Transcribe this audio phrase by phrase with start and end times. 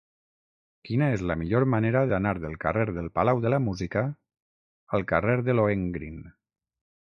[0.87, 4.05] Quina és la millor manera d'anar del carrer del Palau de la Música
[4.99, 6.21] al carrer de Lohengrin?